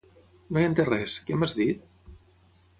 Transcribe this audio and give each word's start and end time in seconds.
No 0.55 0.61
he 0.61 0.63
entès 0.69 0.89
res; 0.89 1.19
què 1.29 1.39
m'has 1.43 1.55
dit? 1.63 1.87